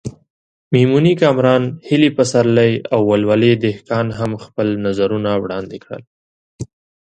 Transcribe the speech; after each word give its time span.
میمونې 0.71 1.13
کامران، 1.21 1.63
هیلې 1.87 2.09
پسرلی 2.17 2.71
او 2.93 2.99
ولولې 3.11 3.53
دهقان 3.65 4.07
هم 4.19 4.31
خپل 4.43 4.67
نظرونه 4.85 5.31
وړاندې 5.43 5.77
کړل. 5.83 6.03